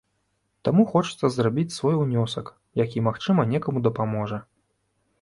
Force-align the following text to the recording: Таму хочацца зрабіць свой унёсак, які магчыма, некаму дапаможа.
Таму 0.67 0.85
хочацца 0.93 1.29
зрабіць 1.35 1.75
свой 1.77 1.95
унёсак, 2.05 2.51
які 2.85 3.07
магчыма, 3.11 3.41
некаму 3.55 3.79
дапаможа. 3.91 4.37